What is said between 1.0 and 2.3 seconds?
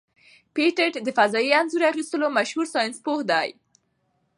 د فضايي انځور اخیستلو